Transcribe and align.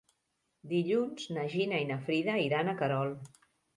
Dilluns 0.69 1.27
na 1.37 1.45
Gina 1.55 1.81
i 1.85 1.87
na 1.93 1.99
Frida 2.07 2.39
iran 2.49 2.73
a 2.73 2.77
Querol. 2.81 3.15